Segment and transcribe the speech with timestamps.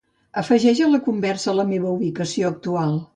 [0.41, 2.97] Afegeix a la conversa la meva ubicació actual.